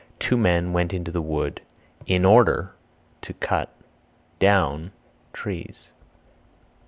Two 0.19 0.35
men 0.35 0.73
went 0.73 0.93
into 0.95 1.11
the 1.11 1.21
wood 1.21 1.61
(in 2.07 2.25
order) 2.25 2.73
to 3.21 3.33
cut 3.35 3.69
(down) 4.39 4.93
trees. 5.31 5.89